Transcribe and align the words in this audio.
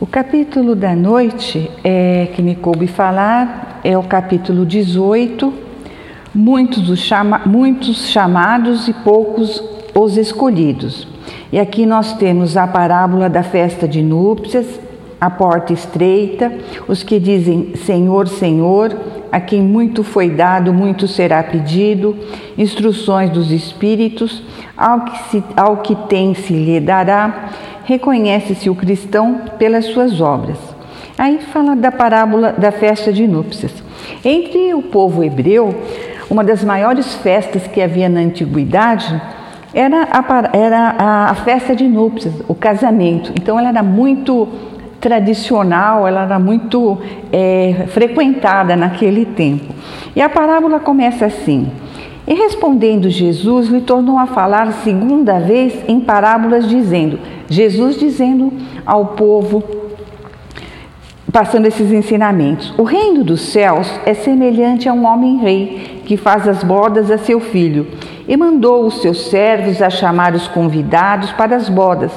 O 0.00 0.06
capítulo 0.06 0.76
da 0.76 0.94
noite 0.94 1.68
é, 1.82 2.28
que 2.32 2.40
me 2.40 2.54
coube 2.54 2.86
falar 2.86 3.80
é 3.82 3.98
o 3.98 4.02
capítulo 4.04 4.64
18, 4.64 5.52
muitos, 6.32 6.88
os 6.88 7.00
chama, 7.00 7.42
muitos 7.44 8.06
chamados 8.06 8.86
e 8.86 8.92
poucos 8.92 9.60
os 9.92 10.16
escolhidos. 10.16 11.08
E 11.50 11.58
aqui 11.58 11.84
nós 11.84 12.12
temos 12.12 12.56
a 12.56 12.64
parábola 12.64 13.28
da 13.28 13.42
festa 13.42 13.88
de 13.88 14.00
núpcias, 14.00 14.78
a 15.20 15.28
porta 15.28 15.72
estreita, 15.72 16.52
os 16.86 17.02
que 17.02 17.18
dizem 17.18 17.74
Senhor, 17.74 18.28
Senhor, 18.28 18.96
a 19.32 19.40
quem 19.40 19.60
muito 19.60 20.04
foi 20.04 20.30
dado, 20.30 20.72
muito 20.72 21.08
será 21.08 21.42
pedido, 21.42 22.16
instruções 22.56 23.30
dos 23.30 23.50
Espíritos, 23.50 24.44
ao 24.76 25.00
que, 25.00 25.18
se, 25.24 25.44
ao 25.56 25.78
que 25.78 25.96
tem 26.08 26.34
se 26.34 26.52
lhe 26.52 26.78
dará, 26.78 27.50
reconhece-se 27.88 28.68
o 28.68 28.74
cristão 28.74 29.40
pelas 29.58 29.86
suas 29.86 30.20
obras. 30.20 30.58
Aí 31.16 31.38
fala 31.38 31.74
da 31.74 31.90
parábola 31.90 32.52
da 32.52 32.70
festa 32.70 33.10
de 33.10 33.26
núpcias. 33.26 33.72
Entre 34.22 34.74
o 34.74 34.82
povo 34.82 35.24
hebreu, 35.24 35.74
uma 36.28 36.44
das 36.44 36.62
maiores 36.62 37.14
festas 37.14 37.66
que 37.66 37.80
havia 37.80 38.06
na 38.10 38.20
antiguidade 38.20 39.18
era 39.72 40.06
a, 40.12 40.56
era 40.56 40.96
a 41.30 41.34
festa 41.36 41.74
de 41.74 41.88
núpcias, 41.88 42.34
o 42.46 42.54
casamento. 42.54 43.32
Então 43.40 43.58
ela 43.58 43.70
era 43.70 43.82
muito 43.82 44.46
tradicional, 45.00 46.06
ela 46.06 46.24
era 46.24 46.38
muito 46.38 46.98
é, 47.32 47.86
frequentada 47.88 48.76
naquele 48.76 49.24
tempo. 49.24 49.74
E 50.14 50.20
a 50.20 50.28
parábola 50.28 50.78
começa 50.78 51.24
assim. 51.24 51.72
E 52.28 52.34
respondendo 52.34 53.08
Jesus, 53.08 53.68
lhe 53.68 53.80
tornou 53.80 54.18
a 54.18 54.26
falar 54.26 54.70
segunda 54.84 55.40
vez 55.40 55.72
em 55.88 55.98
parábolas, 55.98 56.68
dizendo: 56.68 57.18
Jesus 57.48 57.98
dizendo 57.98 58.52
ao 58.84 59.06
povo, 59.06 59.64
passando 61.32 61.64
esses 61.64 61.90
ensinamentos: 61.90 62.74
O 62.76 62.82
reino 62.82 63.24
dos 63.24 63.40
céus 63.40 63.90
é 64.04 64.12
semelhante 64.12 64.90
a 64.90 64.92
um 64.92 65.06
homem-rei 65.06 66.02
que 66.04 66.18
faz 66.18 66.46
as 66.46 66.62
bodas 66.62 67.10
a 67.10 67.16
seu 67.16 67.40
filho 67.40 67.86
e 68.28 68.36
mandou 68.36 68.84
os 68.84 69.00
seus 69.00 69.30
servos 69.30 69.80
a 69.80 69.88
chamar 69.88 70.34
os 70.34 70.46
convidados 70.48 71.32
para 71.32 71.56
as 71.56 71.70
bodas, 71.70 72.12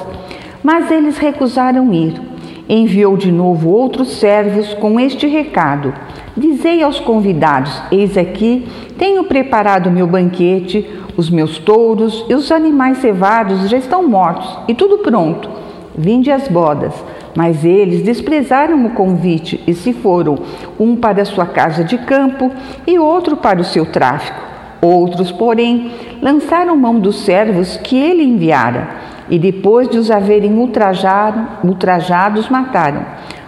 mas 0.62 0.90
eles 0.90 1.16
recusaram 1.16 1.90
ir. 1.90 2.31
Enviou 2.68 3.16
de 3.16 3.32
novo 3.32 3.70
outros 3.70 4.08
servos 4.18 4.72
com 4.74 4.98
este 5.00 5.26
recado: 5.26 5.92
Dizei 6.36 6.82
aos 6.82 7.00
convidados: 7.00 7.82
Eis 7.90 8.16
aqui, 8.16 8.66
tenho 8.96 9.24
preparado 9.24 9.90
meu 9.90 10.06
banquete, 10.06 10.88
os 11.16 11.28
meus 11.28 11.58
touros 11.58 12.24
e 12.28 12.34
os 12.34 12.52
animais 12.52 12.98
cevados 12.98 13.68
já 13.68 13.76
estão 13.76 14.08
mortos 14.08 14.58
e 14.68 14.74
tudo 14.74 14.98
pronto. 14.98 15.50
Vinde 15.96 16.30
às 16.30 16.48
bodas. 16.48 16.94
Mas 17.34 17.64
eles 17.64 18.02
desprezaram 18.02 18.84
o 18.84 18.90
convite 18.90 19.62
e 19.66 19.72
se 19.72 19.94
foram, 19.94 20.38
um 20.78 20.94
para 20.94 21.24
sua 21.24 21.46
casa 21.46 21.82
de 21.82 21.96
campo 21.96 22.50
e 22.86 22.98
outro 22.98 23.36
para 23.38 23.60
o 23.60 23.64
seu 23.64 23.86
tráfico. 23.86 24.38
Outros, 24.82 25.32
porém, 25.32 25.92
lançaram 26.20 26.76
mão 26.76 26.98
dos 26.98 27.20
servos 27.20 27.78
que 27.78 27.96
ele 27.96 28.22
enviara 28.22 28.88
e 29.32 29.38
depois 29.38 29.88
de 29.88 29.96
os 29.96 30.10
haverem 30.10 30.52
ultrajados, 30.58 32.50
mataram. 32.50 33.02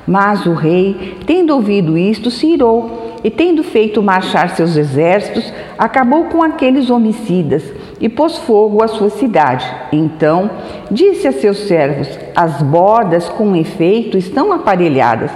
Mas 0.06 0.46
o 0.46 0.54
rei, 0.54 1.18
tendo 1.26 1.52
ouvido 1.52 1.98
isto, 1.98 2.30
se 2.30 2.46
irou 2.46 3.18
e, 3.22 3.30
tendo 3.30 3.62
feito 3.62 4.02
marchar 4.02 4.48
seus 4.48 4.78
exércitos, 4.78 5.52
acabou 5.78 6.24
com 6.24 6.42
aqueles 6.42 6.88
homicidas 6.88 7.62
e 8.00 8.08
pôs 8.08 8.38
fogo 8.38 8.82
à 8.82 8.88
sua 8.88 9.10
cidade. 9.10 9.70
Então 9.92 10.50
disse 10.90 11.28
a 11.28 11.32
seus 11.32 11.58
servos: 11.68 12.08
As 12.34 12.62
bodas, 12.62 13.28
com 13.28 13.54
efeito, 13.54 14.16
estão 14.16 14.54
aparelhadas, 14.54 15.30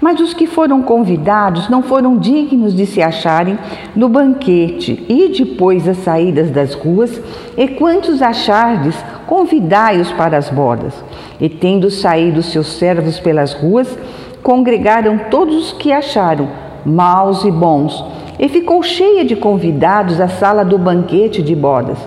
mas 0.00 0.20
os 0.20 0.34
que 0.34 0.46
foram 0.46 0.82
convidados 0.82 1.68
não 1.68 1.82
foram 1.82 2.16
dignos 2.16 2.74
de 2.74 2.86
se 2.86 3.02
acharem 3.02 3.58
no 3.94 4.08
banquete. 4.08 5.04
E 5.08 5.28
depois 5.28 5.88
as 5.88 5.98
saídas 5.98 6.50
das 6.50 6.74
ruas, 6.74 7.20
e 7.56 7.68
quantos 7.68 8.22
achardes, 8.22 8.94
convidai-os 9.26 10.12
para 10.12 10.36
as 10.36 10.48
bodas. 10.50 10.94
E 11.40 11.48
tendo 11.48 11.90
saído 11.90 12.42
seus 12.42 12.66
servos 12.66 13.18
pelas 13.18 13.52
ruas, 13.52 13.98
congregaram 14.42 15.18
todos 15.30 15.56
os 15.56 15.72
que 15.72 15.92
acharam, 15.92 16.48
maus 16.84 17.44
e 17.44 17.50
bons, 17.50 18.04
e 18.38 18.48
ficou 18.48 18.82
cheia 18.82 19.24
de 19.24 19.34
convidados 19.34 20.20
a 20.20 20.28
sala 20.28 20.64
do 20.64 20.78
banquete 20.78 21.42
de 21.42 21.54
bodas. 21.54 21.98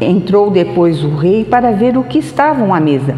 Entrou 0.00 0.50
depois 0.50 1.04
o 1.04 1.14
rei 1.14 1.44
para 1.44 1.72
ver 1.72 1.96
o 1.96 2.02
que 2.02 2.18
estavam 2.18 2.74
à 2.74 2.80
mesa, 2.80 3.14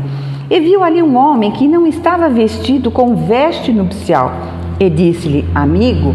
e 0.51 0.59
viu 0.59 0.83
ali 0.83 1.01
um 1.01 1.17
homem 1.17 1.53
que 1.53 1.69
não 1.69 1.87
estava 1.87 2.29
vestido 2.29 2.91
com 2.91 3.15
veste 3.15 3.73
nupcial, 3.73 4.33
e 4.81 4.91
disse-lhe: 4.91 5.47
Amigo, 5.55 6.15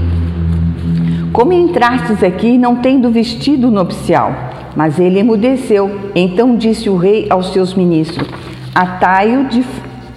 como 1.32 1.54
entrastes 1.54 2.22
aqui 2.22 2.58
não 2.58 2.76
tendo 2.76 3.10
vestido 3.10 3.72
nupcial? 3.72 4.34
Mas 4.76 5.00
ele 5.00 5.20
emudeceu. 5.20 5.90
Então 6.14 6.58
disse 6.58 6.90
o 6.90 6.98
rei 6.98 7.28
aos 7.30 7.54
seus 7.54 7.74
ministros: 7.74 8.28
Atai-o 8.74 9.46
de, 9.46 9.64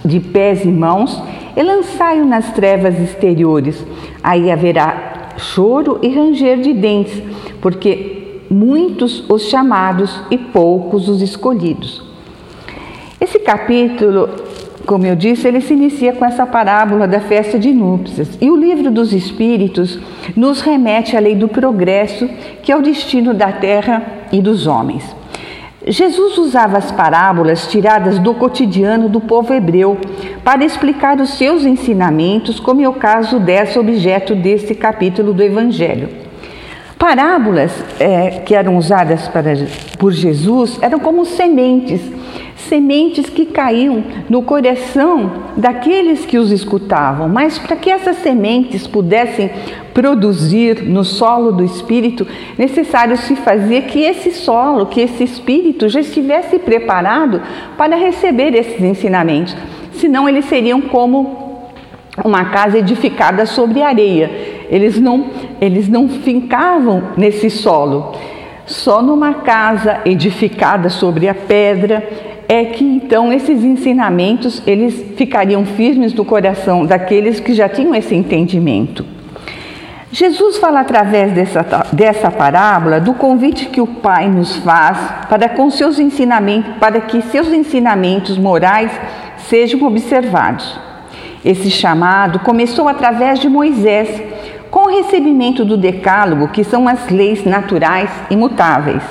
de 0.03 0.19
pés 0.19 0.65
e 0.65 0.67
mãos 0.67 1.23
e 1.55 1.63
lançai-o 1.63 2.25
nas 2.25 2.51
trevas 2.51 2.99
exteriores. 2.99 3.85
Aí 4.21 4.51
haverá 4.51 5.29
choro 5.37 5.97
e 6.01 6.09
ranger 6.09 6.59
de 6.59 6.73
dentes, 6.73 7.23
porque 7.61 8.41
muitos 8.49 9.23
os 9.29 9.43
chamados 9.43 10.21
e 10.29 10.37
poucos 10.37 11.07
os 11.07 11.21
escolhidos. 11.21 12.08
Capítulo 13.49 14.29
como 14.85 15.07
eu 15.07 15.15
disse, 15.15 15.47
ele 15.47 15.59
se 15.59 15.73
inicia 15.73 16.13
com 16.13 16.23
essa 16.23 16.45
parábola 16.45 17.07
da 17.07 17.19
festa 17.19 17.57
de 17.57 17.71
núpcias. 17.71 18.37
E 18.39 18.49
o 18.49 18.55
livro 18.55 18.91
dos 18.91 19.11
Espíritos 19.11 19.99
nos 20.35 20.61
remete 20.61 21.17
à 21.17 21.19
lei 21.19 21.35
do 21.35 21.47
progresso, 21.47 22.27
que 22.61 22.71
é 22.71 22.77
o 22.77 22.81
destino 22.81 23.33
da 23.33 23.51
terra 23.51 24.03
e 24.31 24.39
dos 24.39 24.67
homens. 24.67 25.03
Jesus 25.87 26.37
usava 26.37 26.77
as 26.77 26.91
parábolas 26.91 27.67
tiradas 27.67 28.19
do 28.19 28.35
cotidiano 28.35 29.09
do 29.09 29.19
povo 29.19 29.51
hebreu 29.51 29.97
para 30.43 30.63
explicar 30.63 31.19
os 31.19 31.31
seus 31.31 31.65
ensinamentos, 31.65 32.59
como 32.59 32.81
é 32.81 32.87
o 32.87 32.93
caso 32.93 33.39
dessa 33.39 33.79
objeto 33.79 34.35
desse 34.35 34.75
capítulo 34.75 35.33
do 35.33 35.41
Evangelho. 35.41 36.28
Parábolas 36.99 37.71
é, 37.99 38.41
que 38.45 38.53
eram 38.53 38.77
usadas 38.77 39.27
para, 39.29 39.55
por 39.97 40.11
Jesus 40.11 40.77
eram 40.81 40.99
como 40.99 41.25
sementes 41.25 42.01
sementes 42.69 43.29
que 43.29 43.45
caíam 43.45 44.03
no 44.29 44.43
coração 44.43 45.45
daqueles 45.57 46.25
que 46.25 46.37
os 46.37 46.51
escutavam, 46.51 47.27
mas 47.27 47.57
para 47.57 47.75
que 47.75 47.89
essas 47.89 48.17
sementes 48.17 48.85
pudessem 48.85 49.49
produzir 49.93 50.83
no 50.83 51.03
solo 51.03 51.51
do 51.51 51.63
espírito, 51.63 52.27
necessário 52.57 53.17
se 53.17 53.35
fazer 53.35 53.83
que 53.83 54.01
esse 54.01 54.31
solo, 54.31 54.85
que 54.85 55.01
esse 55.01 55.23
espírito 55.23 55.89
já 55.89 56.01
estivesse 56.01 56.59
preparado 56.59 57.41
para 57.75 57.95
receber 57.95 58.53
esses 58.53 58.81
ensinamentos. 58.81 59.55
Senão 59.93 60.29
eles 60.29 60.45
seriam 60.45 60.79
como 60.79 61.48
uma 62.23 62.45
casa 62.45 62.77
edificada 62.77 63.45
sobre 63.45 63.81
areia. 63.81 64.29
Eles 64.69 64.99
não, 64.99 65.27
eles 65.59 65.87
não 65.87 66.07
fincavam 66.09 67.03
nesse 67.17 67.49
solo. 67.49 68.13
Só 68.65 69.01
numa 69.01 69.35
casa 69.35 70.01
edificada 70.05 70.89
sobre 70.89 71.27
a 71.27 71.33
pedra 71.33 72.07
é 72.47 72.65
que 72.65 72.83
então 72.83 73.31
esses 73.31 73.63
ensinamentos 73.63 74.61
eles 74.65 75.13
ficariam 75.15 75.65
firmes 75.65 76.13
no 76.13 76.25
coração 76.25 76.85
daqueles 76.85 77.39
que 77.39 77.53
já 77.53 77.69
tinham 77.69 77.95
esse 77.95 78.15
entendimento. 78.15 79.05
Jesus 80.11 80.57
fala 80.57 80.79
através 80.79 81.31
dessa, 81.33 81.61
dessa 81.93 82.31
parábola 82.31 82.99
do 82.99 83.13
convite 83.13 83.67
que 83.67 83.79
o 83.79 83.85
Pai 83.85 84.27
nos 84.27 84.55
faz 84.57 84.97
para 85.29 85.47
com 85.49 85.69
seus 85.69 85.99
ensinamentos, 85.99 86.73
para 86.79 86.99
que 87.01 87.21
seus 87.21 87.49
ensinamentos 87.49 88.35
morais 88.35 88.91
sejam 89.37 89.83
observados. 89.83 90.88
Esse 91.43 91.71
chamado 91.71 92.39
começou 92.39 92.87
através 92.87 93.39
de 93.39 93.47
Moisés, 93.47 94.21
com 94.69 94.81
o 94.81 94.89
recebimento 94.89 95.63
do 95.63 95.77
Decálogo, 95.77 96.49
que 96.49 96.63
são 96.63 96.87
as 96.87 97.09
leis 97.09 97.45
naturais 97.45 98.09
imutáveis. 98.29 99.03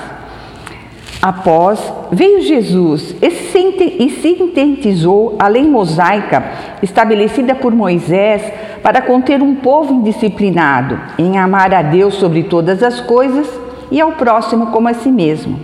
Após, 1.21 1.79
veio 2.11 2.41
Jesus 2.41 3.13
e 3.21 4.09
sintetizou 4.09 5.35
a 5.37 5.49
lei 5.49 5.67
mosaica 5.67 6.43
estabelecida 6.81 7.53
por 7.53 7.73
Moisés 7.73 8.41
para 8.81 9.01
conter 9.01 9.41
um 9.41 9.55
povo 9.55 9.95
indisciplinado 9.95 10.97
em 11.17 11.37
amar 11.37 11.73
a 11.73 11.81
Deus 11.81 12.13
sobre 12.13 12.43
todas 12.43 12.81
as 12.81 13.01
coisas 13.01 13.49
e 13.91 13.99
ao 13.99 14.13
próximo 14.13 14.67
como 14.67 14.87
a 14.87 14.93
si 14.93 15.11
mesmo. 15.11 15.59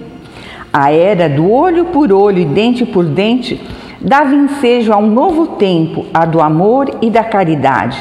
A 0.74 0.92
era 0.92 1.30
do 1.30 1.50
olho 1.50 1.86
por 1.86 2.12
olho 2.12 2.40
e 2.40 2.46
dente 2.46 2.86
por 2.86 3.06
dente 3.06 3.62
dava 4.06 4.36
ensejo 4.36 4.94
a 4.94 4.98
um 4.98 5.08
novo 5.08 5.48
tempo, 5.58 6.06
a 6.14 6.26
do 6.26 6.40
amor 6.40 7.00
e 7.02 7.10
da 7.10 7.24
caridade. 7.24 7.98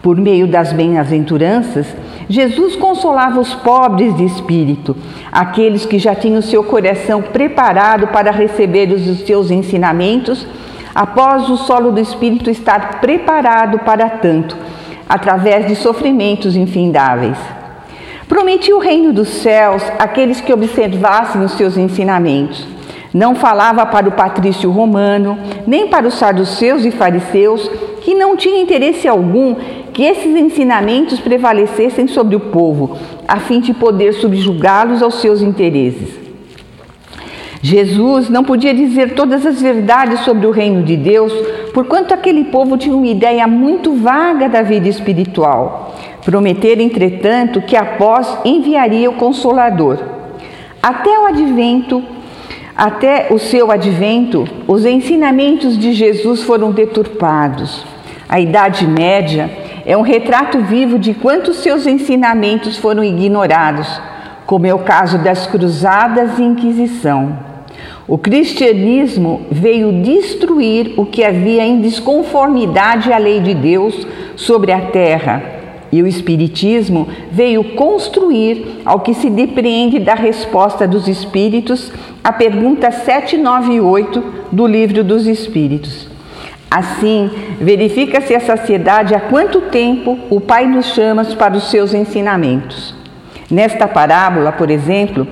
Por 0.00 0.16
meio 0.16 0.46
das 0.46 0.72
bem-aventuranças, 0.72 1.86
Jesus 2.28 2.74
consolava 2.74 3.38
os 3.38 3.54
pobres 3.54 4.16
de 4.16 4.24
espírito, 4.24 4.96
aqueles 5.30 5.84
que 5.84 5.98
já 5.98 6.14
tinham 6.14 6.40
seu 6.40 6.64
coração 6.64 7.20
preparado 7.20 8.06
para 8.08 8.30
receber 8.30 8.90
os 8.90 9.20
seus 9.26 9.50
ensinamentos, 9.50 10.46
após 10.94 11.50
o 11.50 11.56
solo 11.58 11.92
do 11.92 12.00
espírito 12.00 12.48
estar 12.48 13.00
preparado 13.00 13.80
para 13.80 14.08
tanto, 14.08 14.56
através 15.06 15.66
de 15.66 15.76
sofrimentos 15.76 16.56
infindáveis. 16.56 17.36
Prometi 18.26 18.72
o 18.72 18.78
reino 18.78 19.12
dos 19.12 19.28
céus 19.28 19.82
àqueles 19.98 20.40
que 20.40 20.52
observassem 20.52 21.42
os 21.42 21.52
seus 21.52 21.76
ensinamentos. 21.76 22.75
Não 23.16 23.34
falava 23.34 23.86
para 23.86 24.10
o 24.10 24.12
patrício 24.12 24.70
romano, 24.70 25.38
nem 25.66 25.88
para 25.88 26.06
os 26.06 26.18
saduceus 26.18 26.84
e 26.84 26.90
fariseus, 26.90 27.66
que 28.02 28.14
não 28.14 28.36
tinha 28.36 28.60
interesse 28.60 29.08
algum 29.08 29.54
que 29.94 30.02
esses 30.02 30.36
ensinamentos 30.36 31.18
prevalecessem 31.18 32.08
sobre 32.08 32.36
o 32.36 32.40
povo, 32.40 32.98
a 33.26 33.38
fim 33.38 33.60
de 33.60 33.72
poder 33.72 34.12
subjugá-los 34.12 35.02
aos 35.02 35.14
seus 35.14 35.40
interesses. 35.40 36.10
Jesus 37.62 38.28
não 38.28 38.44
podia 38.44 38.74
dizer 38.74 39.14
todas 39.14 39.46
as 39.46 39.62
verdades 39.62 40.20
sobre 40.20 40.46
o 40.46 40.50
reino 40.50 40.82
de 40.82 40.94
Deus, 40.94 41.32
porquanto 41.72 42.12
aquele 42.12 42.44
povo 42.44 42.76
tinha 42.76 42.94
uma 42.94 43.06
ideia 43.06 43.46
muito 43.46 43.94
vaga 43.94 44.46
da 44.46 44.60
vida 44.60 44.90
espiritual. 44.90 45.94
Prometer, 46.22 46.78
entretanto, 46.82 47.62
que 47.62 47.76
após 47.76 48.40
enviaria 48.44 49.08
o 49.08 49.14
Consolador. 49.14 50.00
Até 50.82 51.18
o 51.18 51.24
advento, 51.24 52.04
até 52.76 53.28
o 53.30 53.38
seu 53.38 53.70
advento, 53.70 54.46
os 54.68 54.84
ensinamentos 54.84 55.78
de 55.78 55.94
Jesus 55.94 56.42
foram 56.42 56.72
deturpados. 56.72 57.86
A 58.28 58.38
Idade 58.38 58.86
Média 58.86 59.50
é 59.86 59.96
um 59.96 60.02
retrato 60.02 60.58
vivo 60.58 60.98
de 60.98 61.14
quantos 61.14 61.58
seus 61.58 61.86
ensinamentos 61.86 62.76
foram 62.76 63.02
ignorados, 63.02 64.00
como 64.44 64.66
é 64.66 64.74
o 64.74 64.80
caso 64.80 65.16
das 65.18 65.46
Cruzadas 65.46 66.38
e 66.38 66.42
Inquisição. 66.42 67.38
O 68.06 68.18
cristianismo 68.18 69.46
veio 69.50 70.02
destruir 70.02 70.92
o 70.98 71.06
que 71.06 71.24
havia 71.24 71.64
em 71.64 71.80
desconformidade 71.80 73.10
à 73.10 73.16
lei 73.16 73.40
de 73.40 73.54
Deus 73.54 74.06
sobre 74.36 74.70
a 74.70 74.80
terra, 74.82 75.55
e 75.96 76.02
o 76.02 76.06
Espiritismo 76.06 77.08
veio 77.32 77.64
construir 77.74 78.82
ao 78.84 79.00
que 79.00 79.14
se 79.14 79.30
depreende 79.30 79.98
da 79.98 80.14
resposta 80.14 80.86
dos 80.86 81.08
Espíritos 81.08 81.90
à 82.22 82.30
pergunta 82.32 82.90
798 82.90 84.22
do 84.52 84.66
Livro 84.66 85.02
dos 85.02 85.26
Espíritos. 85.26 86.06
Assim, 86.70 87.30
verifica-se 87.58 88.34
a 88.34 88.40
saciedade 88.40 89.14
há 89.14 89.20
quanto 89.20 89.62
tempo 89.62 90.18
o 90.28 90.38
Pai 90.38 90.66
nos 90.66 90.86
chama 90.86 91.24
para 91.24 91.56
os 91.56 91.70
seus 91.70 91.94
ensinamentos. 91.94 92.94
Nesta 93.50 93.88
parábola, 93.88 94.52
por 94.52 94.70
exemplo, 94.70 95.26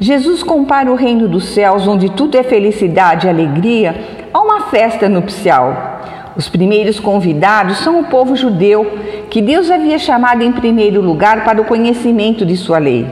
Jesus 0.00 0.42
compara 0.42 0.90
o 0.90 0.96
reino 0.96 1.28
dos 1.28 1.44
céus, 1.44 1.86
onde 1.86 2.08
tudo 2.10 2.36
é 2.36 2.42
felicidade 2.42 3.26
e 3.26 3.30
alegria, 3.30 3.94
a 4.34 4.40
uma 4.40 4.62
festa 4.62 5.08
nupcial. 5.08 5.98
Os 6.38 6.48
primeiros 6.48 7.00
convidados 7.00 7.78
são 7.78 8.00
o 8.00 8.04
povo 8.04 8.36
judeu, 8.36 8.86
que 9.30 9.42
Deus 9.42 9.70
havia 9.70 9.98
chamado 9.98 10.42
em 10.42 10.52
primeiro 10.52 11.00
lugar 11.00 11.44
para 11.44 11.60
o 11.60 11.64
conhecimento 11.64 12.46
de 12.46 12.56
sua 12.56 12.78
lei. 12.78 13.06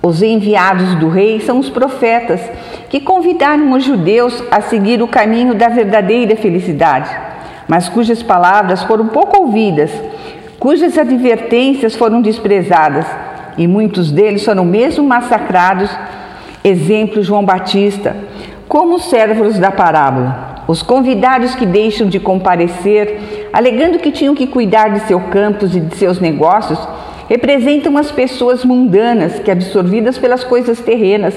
Os 0.00 0.22
enviados 0.22 0.94
do 0.94 1.08
rei 1.08 1.40
são 1.40 1.58
os 1.58 1.68
profetas, 1.68 2.40
que 2.88 3.00
convidaram 3.00 3.72
os 3.72 3.82
judeus 3.82 4.42
a 4.50 4.60
seguir 4.60 5.02
o 5.02 5.08
caminho 5.08 5.54
da 5.54 5.68
verdadeira 5.68 6.36
felicidade, 6.36 7.10
mas 7.66 7.88
cujas 7.88 8.22
palavras 8.22 8.82
foram 8.84 9.08
pouco 9.08 9.42
ouvidas, 9.42 9.90
cujas 10.58 10.96
advertências 10.96 11.96
foram 11.96 12.22
desprezadas, 12.22 13.06
e 13.56 13.66
muitos 13.66 14.12
deles 14.12 14.44
foram 14.44 14.64
mesmo 14.64 15.04
massacrados 15.04 15.90
Exemplo 16.62 17.22
João 17.22 17.44
Batista, 17.44 18.16
como 18.68 18.96
os 18.96 19.04
servos 19.06 19.58
da 19.58 19.70
parábola, 19.70 20.64
os 20.68 20.82
convidados 20.82 21.54
que 21.54 21.64
deixam 21.64 22.08
de 22.08 22.20
comparecer, 22.20 23.37
alegando 23.52 23.98
que 23.98 24.10
tinham 24.10 24.34
que 24.34 24.46
cuidar 24.46 24.88
de 24.88 25.00
seu 25.06 25.20
campus 25.20 25.74
e 25.74 25.80
de 25.80 25.96
seus 25.96 26.20
negócios, 26.20 26.78
representam 27.28 27.96
as 27.96 28.10
pessoas 28.10 28.64
mundanas 28.64 29.38
que, 29.38 29.50
absorvidas 29.50 30.16
pelas 30.18 30.44
coisas 30.44 30.80
terrenas, 30.80 31.34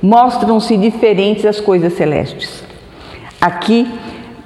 mostram-se 0.00 0.76
diferentes 0.76 1.42
das 1.42 1.60
coisas 1.60 1.92
celestes. 1.94 2.64
Aqui 3.40 3.88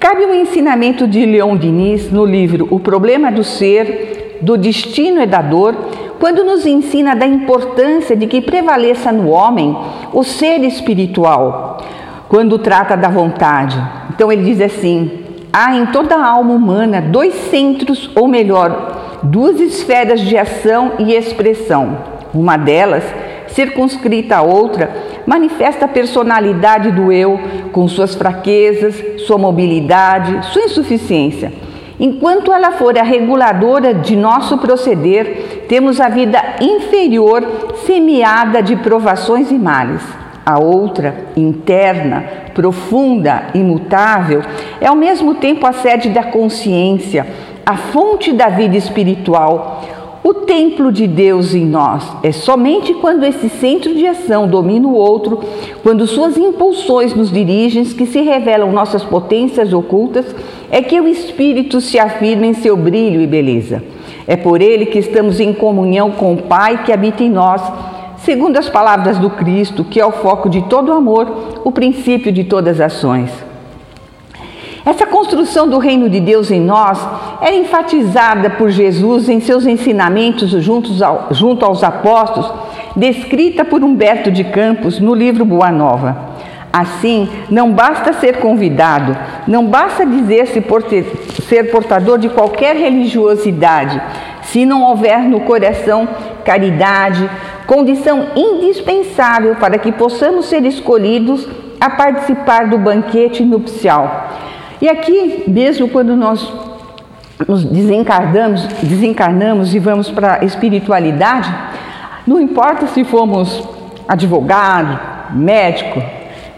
cabe 0.01 0.25
um 0.25 0.35
ensinamento 0.35 1.07
de 1.07 1.25
Leon 1.27 1.57
Diniz 1.57 2.11
no 2.11 2.25
livro 2.25 2.67
O 2.71 2.81
Problema 2.81 3.31
do 3.31 3.45
Ser, 3.45 4.39
do 4.41 4.57
Destino 4.57 5.21
e 5.21 5.27
da 5.27 5.43
Dor, 5.43 5.75
quando 6.19 6.45
nos 6.45 6.65
ensina 6.65 7.15
da 7.15 7.27
importância 7.27 8.17
de 8.17 8.27
que 8.27 8.41
prevaleça 8.41 9.13
no 9.13 9.29
homem 9.29 9.77
o 10.13 10.23
ser 10.23 10.65
espiritual, 10.65 11.79
quando 12.29 12.59
trata 12.59 12.97
da 12.97 13.09
vontade. 13.09 13.77
Então 14.11 14.33
ele 14.33 14.45
diz 14.45 14.61
assim: 14.61 15.26
há 15.57 15.75
em 15.75 15.87
toda 15.87 16.15
a 16.17 16.27
alma 16.27 16.53
humana 16.53 17.01
dois 17.01 17.33
centros, 17.51 18.11
ou 18.15 18.29
melhor, 18.29 19.21
duas 19.23 19.59
esferas 19.59 20.21
de 20.21 20.37
ação 20.37 20.93
e 20.99 21.15
expressão. 21.15 21.97
Uma 22.35 22.59
delas, 22.59 23.03
circunscrita 23.49 24.37
à 24.37 24.43
outra, 24.43 24.91
manifesta 25.27 25.87
a 25.87 25.89
personalidade 25.89 26.91
do 26.91 27.11
eu, 27.11 27.41
com 27.73 27.89
suas 27.89 28.15
fraquezas, 28.15 29.03
sua 29.27 29.39
mobilidade, 29.39 30.45
sua 30.49 30.65
insuficiência. 30.65 31.51
Enquanto 31.99 32.53
ela 32.53 32.73
for 32.73 32.99
a 32.99 33.03
reguladora 33.03 33.95
de 33.95 34.15
nosso 34.15 34.59
proceder, 34.59 35.65
temos 35.71 36.03
a 36.03 36.11
vida 36.11 36.39
inferior 36.61 37.73
semeada 37.87 38.63
de 38.63 38.77
provações 38.77 39.51
e 39.51 39.55
males. 39.55 40.03
A 40.45 40.59
outra, 40.59 41.15
interna, 41.35 42.23
profunda, 42.55 43.49
imutável, 43.55 44.43
é 44.87 44.89
ao 44.89 44.95
mesmo 44.95 45.35
tempo 45.35 45.67
a 45.67 45.73
sede 45.73 46.11
da 46.11 46.23
consciência, 46.23 47.27
a 47.67 47.77
fonte 47.77 48.33
da 48.33 48.49
vida 48.49 48.77
espiritual, 48.77 49.83
o 50.23 50.33
templo 50.33 50.93
de 50.93 51.09
Deus 51.09 51.57
em 51.57 51.67
nós. 51.67 52.05
É 52.23 52.31
somente 52.31 52.95
quando 52.95 53.25
esse 53.25 53.49
centro 53.49 53.93
de 53.93 54.07
ação 54.07 54.47
domina 54.47 54.87
o 54.87 54.95
outro, 54.95 55.41
quando 55.83 56.07
suas 56.07 56.39
impulsões 56.39 57.17
nos 57.17 57.33
dirigem, 57.33 57.85
que 57.85 58.07
se 58.07 58.21
revelam 58.21 58.71
nossas 58.71 59.03
potências 59.03 59.73
ocultas, 59.73 60.25
é 60.71 60.81
que 60.81 61.01
o 61.01 61.09
espírito 61.09 61.81
se 61.81 61.99
afirma 61.99 62.47
em 62.47 62.55
seu 62.55 62.77
brilho 62.77 63.21
e 63.21 63.27
beleza. 63.27 63.83
É 64.25 64.37
por 64.37 64.63
ele 64.63 64.87
que 64.87 65.01
estamos 65.01 65.41
em 65.41 65.53
comunhão 65.53 66.13
com 66.13 66.33
o 66.33 66.43
Pai 66.43 66.85
que 66.85 66.93
habita 66.93 67.25
em 67.25 67.31
nós, 67.31 67.61
segundo 68.19 68.57
as 68.57 68.69
palavras 68.69 69.19
do 69.19 69.31
Cristo, 69.31 69.83
que 69.83 70.01
é 70.01 70.07
o 70.07 70.13
foco 70.13 70.49
de 70.49 70.63
todo 70.69 70.93
amor, 70.93 71.61
o 71.65 71.73
princípio 71.73 72.31
de 72.31 72.45
todas 72.45 72.81
as 72.81 72.95
ações. 72.95 73.46
Essa 74.87 75.05
construção 75.05 75.69
do 75.69 75.79
reino 75.79 76.09
de 76.09 76.21
Deus 76.21 76.49
em 76.49 76.61
nós 76.61 76.97
era 77.41 77.57
enfatizada 77.57 78.51
por 78.51 78.71
Jesus 78.71 79.29
em 79.29 79.41
seus 79.41 79.67
ensinamentos 79.67 80.55
ao, 81.03 81.27
junto 81.33 81.65
aos 81.65 81.83
apóstolos, 81.83 82.53
descrita 82.95 83.65
por 83.65 83.83
Humberto 83.83 84.31
de 84.31 84.45
Campos 84.45 85.01
no 85.01 85.13
livro 85.13 85.45
Boa 85.45 85.73
Nova. 85.73 86.17
Assim, 86.73 87.29
não 87.51 87.73
basta 87.73 88.13
ser 88.13 88.39
convidado, 88.39 89.17
não 89.49 89.67
basta 89.67 90.07
dizer-se 90.07 90.63
ser 91.43 91.65
portador 91.73 92.17
de 92.17 92.29
qualquer 92.29 92.77
religiosidade, 92.77 94.01
se 94.43 94.65
não 94.65 94.85
houver 94.85 95.19
no 95.19 95.41
coração 95.41 96.07
caridade, 96.45 97.29
condição 97.67 98.29
indispensável 98.37 99.57
para 99.57 99.79
que 99.79 99.91
possamos 99.91 100.47
ser 100.47 100.65
escolhidos 100.65 101.49
a 101.81 101.91
participar 101.91 102.69
do 102.69 102.79
banquete 102.79 103.43
nupcial. 103.43 104.29
E 104.81 104.89
aqui, 104.89 105.45
mesmo 105.47 105.89
quando 105.89 106.15
nós 106.15 106.53
nos 107.49 107.65
desencarnamos, 107.65 108.67
desencarnamos 108.83 109.75
e 109.75 109.79
vamos 109.79 110.11
para 110.11 110.41
a 110.41 110.45
espiritualidade, 110.45 111.53
não 112.27 112.41
importa 112.41 112.87
se 112.87 113.05
fomos 113.05 113.63
advogado, 114.07 114.99
médico, 115.35 116.03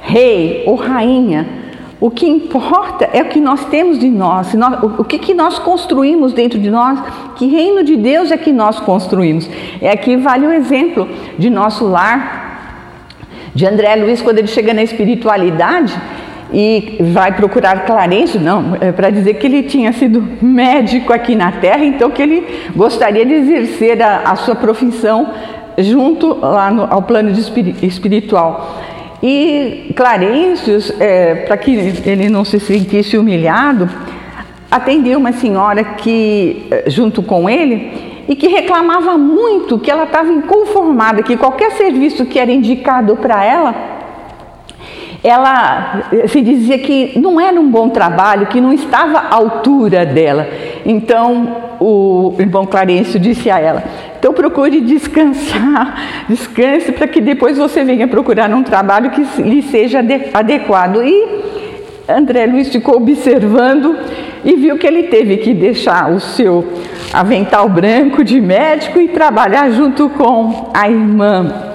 rei 0.00 0.64
ou 0.66 0.74
rainha. 0.74 1.46
O 2.00 2.10
que 2.10 2.26
importa 2.28 3.08
é 3.12 3.22
o 3.22 3.26
que 3.26 3.40
nós 3.40 3.64
temos 3.66 3.98
de 3.98 4.08
nós, 4.08 4.54
o 4.98 5.04
que, 5.04 5.18
que 5.18 5.34
nós 5.34 5.58
construímos 5.58 6.32
dentro 6.32 6.58
de 6.58 6.70
nós, 6.70 7.00
que 7.34 7.46
reino 7.48 7.82
de 7.82 7.96
Deus 7.96 8.30
é 8.30 8.36
que 8.36 8.52
nós 8.52 8.78
construímos. 8.78 9.50
É 9.80 9.90
aqui 9.90 10.16
vale 10.16 10.46
o 10.46 10.52
exemplo 10.52 11.08
de 11.36 11.50
nosso 11.50 11.86
lar, 11.86 12.46
de 13.52 13.66
André 13.66 13.96
Luiz, 13.96 14.22
quando 14.22 14.38
ele 14.38 14.46
chega 14.46 14.72
na 14.72 14.82
espiritualidade 14.82 16.00
e 16.52 16.98
vai 17.12 17.32
procurar 17.32 17.84
Clarencio, 17.84 18.40
não, 18.40 18.76
é 18.80 18.90
para 18.90 19.10
dizer 19.10 19.34
que 19.34 19.46
ele 19.46 19.64
tinha 19.64 19.92
sido 19.92 20.26
médico 20.40 21.12
aqui 21.12 21.34
na 21.34 21.52
Terra, 21.52 21.84
então 21.84 22.10
que 22.10 22.22
ele 22.22 22.46
gostaria 22.74 23.24
de 23.24 23.34
exercer 23.34 24.02
a, 24.02 24.22
a 24.30 24.36
sua 24.36 24.54
profissão 24.54 25.30
junto 25.76 26.38
lá 26.40 26.70
no, 26.70 26.84
ao 26.90 27.02
plano 27.02 27.30
espiritual. 27.82 28.80
E 29.22 29.92
Clarencius, 29.96 30.92
é, 31.00 31.34
para 31.34 31.56
que 31.56 31.72
ele 32.06 32.28
não 32.28 32.44
se 32.44 32.58
sentisse 32.58 33.18
humilhado, 33.18 33.88
atendeu 34.70 35.18
uma 35.18 35.32
senhora 35.32 35.82
que, 35.82 36.66
é, 36.70 36.88
junto 36.88 37.22
com 37.22 37.48
ele, 37.48 38.08
e 38.28 38.36
que 38.36 38.46
reclamava 38.46 39.16
muito 39.16 39.78
que 39.78 39.90
ela 39.90 40.04
estava 40.04 40.30
inconformada, 40.30 41.22
que 41.22 41.36
qualquer 41.36 41.72
serviço 41.72 42.26
que 42.26 42.38
era 42.38 42.52
indicado 42.52 43.16
para 43.16 43.42
ela, 43.42 43.97
ela 45.22 46.10
se 46.28 46.40
dizia 46.40 46.78
que 46.78 47.18
não 47.18 47.40
era 47.40 47.58
um 47.60 47.68
bom 47.68 47.88
trabalho, 47.88 48.46
que 48.46 48.60
não 48.60 48.72
estava 48.72 49.18
à 49.18 49.34
altura 49.34 50.06
dela. 50.06 50.48
Então 50.86 51.56
o 51.80 52.34
irmão 52.38 52.64
Clarencio 52.64 53.18
disse 53.18 53.50
a 53.50 53.58
ela: 53.58 53.82
então 54.18 54.32
procure 54.32 54.80
descansar, 54.80 56.26
descanse 56.28 56.92
para 56.92 57.08
que 57.08 57.20
depois 57.20 57.58
você 57.58 57.84
venha 57.84 58.06
procurar 58.06 58.52
um 58.54 58.62
trabalho 58.62 59.10
que 59.10 59.22
lhe 59.42 59.62
seja 59.62 60.00
adequado. 60.34 61.02
E 61.02 61.48
André 62.08 62.46
Luiz 62.46 62.68
ficou 62.68 62.96
observando 62.96 63.96
e 64.44 64.54
viu 64.54 64.78
que 64.78 64.86
ele 64.86 65.04
teve 65.04 65.38
que 65.38 65.52
deixar 65.52 66.10
o 66.12 66.20
seu 66.20 66.64
avental 67.12 67.68
branco 67.68 68.22
de 68.22 68.40
médico 68.40 69.00
e 69.00 69.08
trabalhar 69.08 69.70
junto 69.70 70.08
com 70.10 70.70
a 70.72 70.88
irmã 70.88 71.67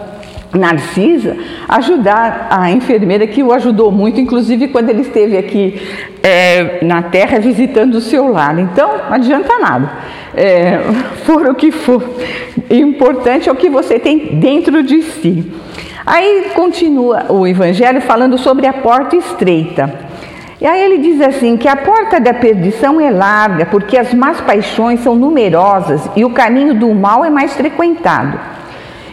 Narcisa 0.54 1.36
ajudar 1.68 2.48
a 2.50 2.72
enfermeira 2.72 3.26
que 3.26 3.42
o 3.42 3.52
ajudou 3.52 3.92
muito, 3.92 4.22
inclusive 4.22 4.68
quando 4.68 4.90
ele 4.90 5.02
esteve 5.02 5.38
aqui 5.38 5.82
é, 6.22 6.80
na 6.84 7.02
terra 7.02 7.40
visitando 7.40 7.96
o 7.96 8.02
seu 8.02 8.28
lar. 8.28 8.58
Então, 8.60 8.90
não 9.10 9.14
adianta 9.14 9.58
nada. 9.60 9.92
É, 10.36 10.80
for 11.26 11.48
o 11.48 11.56
que 11.56 11.72
for, 11.72 12.04
importante 12.70 13.50
é 13.50 13.52
o 13.52 13.56
que 13.56 13.70
você 13.70 14.00
tem 14.00 14.40
dentro 14.40 14.84
de 14.84 15.02
si. 15.02 15.52
Aí 16.06 16.52
continua 16.54 17.26
o 17.30 17.48
Evangelho 17.48 18.02
falando 18.02 18.38
sobre 18.38 18.68
a 18.68 18.74
porta 18.74 19.16
estreita. 19.16 20.14
E 20.60 20.66
aí 20.66 20.82
ele 20.82 20.98
diz 21.00 21.22
assim: 21.22 21.58
que 21.58 21.68
a 21.68 21.76
porta 21.76 22.20
da 22.20 22.34
perdição 22.34 23.00
é 23.00 23.10
larga, 23.10 23.66
porque 23.66 23.98
as 23.98 24.14
más 24.14 24.40
paixões 24.42 25.02
são 25.02 25.16
numerosas 25.16 26.10
e 26.16 26.24
o 26.24 26.30
caminho 26.30 26.74
do 26.74 26.94
mal 26.94 27.24
é 27.24 27.30
mais 27.30 27.54
frequentado. 27.54 28.53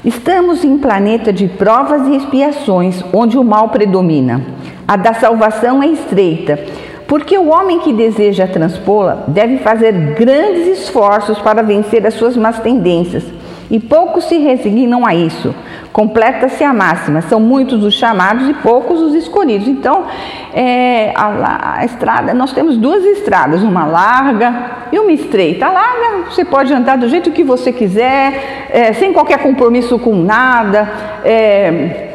Estamos 0.03 0.65
em 0.65 0.79
planeta 0.79 1.31
de 1.31 1.47
provas 1.47 2.09
e 2.09 2.17
expiações, 2.17 3.05
onde 3.13 3.37
o 3.37 3.45
mal 3.45 3.69
predomina. 3.69 4.41
A 4.89 4.97
da 4.97 5.13
salvação 5.13 5.83
é 5.83 5.89
estreita, 5.89 6.59
porque 7.07 7.37
o 7.37 7.49
homem 7.49 7.81
que 7.81 7.93
deseja 7.93 8.47
transpô-la 8.47 9.25
deve 9.29 9.59
fazer 9.59 9.93
grandes 10.15 10.79
esforços 10.79 11.39
para 11.41 11.63
vencer 11.63 12.07
as 12.07 12.15
suas 12.15 12.35
más 12.35 12.61
tendências, 12.61 13.25
e 13.71 13.79
poucos 13.79 14.25
se 14.25 14.39
resignam 14.39 15.07
a 15.07 15.15
isso. 15.15 15.55
Completa-se 15.93 16.65
a 16.65 16.73
máxima: 16.73 17.21
são 17.23 17.39
muitos 17.39 17.85
os 17.85 17.95
chamados 17.95 18.49
e 18.49 18.55
poucos 18.55 19.01
os 19.01 19.15
escolhidos. 19.15 19.69
Então, 19.69 20.07
é, 20.53 21.13
a, 21.15 21.79
a, 21.79 21.85
estrada, 21.85 22.35
nós 22.35 22.53
temos 22.53 22.77
duas 22.77 23.05
estradas, 23.05 23.63
uma 23.63 23.87
larga 23.87 24.89
e 24.93 24.99
uma 24.99 25.13
estreita. 25.13 25.67
A 25.67 25.71
larga 25.71 26.31
você 26.31 26.45
pode 26.45 26.73
andar 26.73 26.99
do 26.99 27.09
jeito 27.09 27.31
que 27.31 27.45
você 27.45 27.73
quiser, 27.73 28.69
é, 28.71 28.93
sem 28.93 29.13
qualquer 29.13 29.39
compromisso 29.39 29.99
com 29.99 30.17
nada. 30.17 30.91
É, 31.25 32.10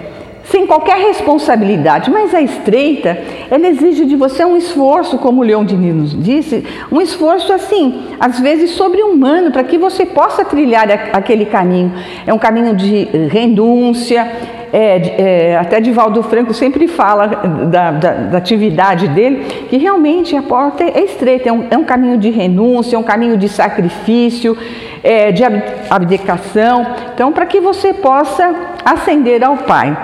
sem 0.46 0.66
qualquer 0.68 0.98
responsabilidade, 0.98 2.12
mas 2.12 2.34
a 2.34 2.42
estreita, 2.42 3.18
ela 3.50 3.68
exige 3.68 4.06
de 4.06 4.16
você 4.16 4.46
um 4.46 4.56
esforço, 4.56 5.18
como 5.18 5.42
o 5.42 5.44
Leão 5.44 5.66
Diniz 5.66 5.96
nos 5.96 6.24
disse, 6.24 6.64
um 6.92 7.02
esforço 7.02 7.52
assim, 7.52 8.04
às 8.20 8.40
vezes 8.40 8.72
sobre-humano, 8.72 9.52
para 9.52 9.64
que 9.64 9.78
você 9.78 10.06
possa 10.06 10.46
trilhar 10.46 10.88
aquele 11.14 11.46
caminho. 11.46 11.94
É 12.28 12.34
um 12.34 12.38
caminho 12.38 12.76
de 12.76 13.06
renúncia, 13.32 14.32
é, 14.72 15.52
é, 15.52 15.58
até 15.58 15.80
Divaldo 15.80 16.22
Franco 16.22 16.54
sempre 16.54 16.88
fala 16.88 17.28
da, 17.28 17.92
da, 17.92 18.14
da, 18.14 18.38
atividade 18.38 19.08
dele, 19.08 19.46
que 19.70 19.78
realmente 19.78 20.36
a 20.36 20.42
porta 20.42 20.84
é 20.84 21.02
estreita, 21.02 21.48
é 21.48 21.52
um, 21.54 21.66
é 21.72 21.78
um 21.78 21.86
caminho 21.86 22.18
de 22.18 22.30
renúncia, 22.30 22.98
é 22.98 23.00
um 23.00 23.04
caminho 23.04 23.38
de 23.38 23.48
sacrifício, 23.48 24.58
é, 25.02 25.32
de 25.32 25.44
abdicação. 25.90 26.86
Então, 27.14 27.32
para 27.32 27.46
que 27.46 27.62
você 27.62 27.94
possa 27.94 28.54
ascender 28.84 29.44
ao 29.44 29.58
Pai. 29.58 29.98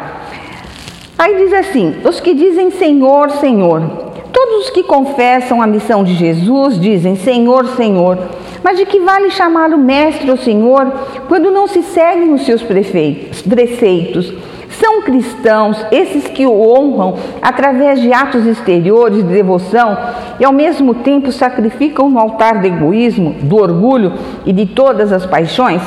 Aí 1.21 1.35
diz 1.35 1.53
assim: 1.53 1.97
os 2.03 2.19
que 2.19 2.33
dizem 2.33 2.71
Senhor, 2.71 3.29
Senhor. 3.33 3.79
Todos 4.33 4.65
os 4.65 4.69
que 4.71 4.81
confessam 4.81 5.61
a 5.61 5.67
missão 5.67 6.03
de 6.03 6.15
Jesus 6.15 6.79
dizem 6.79 7.15
Senhor, 7.15 7.67
Senhor. 7.75 8.17
Mas 8.63 8.79
de 8.79 8.87
que 8.87 8.99
vale 8.99 9.29
chamar 9.29 9.69
o 9.69 9.77
Mestre 9.77 10.31
ou 10.31 10.35
Senhor 10.35 10.91
quando 11.27 11.51
não 11.51 11.67
se 11.67 11.83
seguem 11.83 12.33
os 12.33 12.43
seus 12.43 12.63
preceitos? 12.63 14.33
São 14.71 15.03
cristãos 15.03 15.85
esses 15.91 16.27
que 16.27 16.47
o 16.47 16.59
honram 16.59 17.19
através 17.39 18.01
de 18.01 18.11
atos 18.11 18.47
exteriores 18.47 19.17
de 19.17 19.23
devoção 19.31 19.95
e 20.39 20.43
ao 20.43 20.51
mesmo 20.51 20.95
tempo 20.95 21.31
sacrificam 21.31 22.09
no 22.09 22.17
altar 22.17 22.61
do 22.61 22.65
egoísmo, 22.65 23.35
do 23.43 23.57
orgulho 23.57 24.13
e 24.43 24.51
de 24.51 24.65
todas 24.65 25.13
as 25.13 25.23
paixões? 25.23 25.83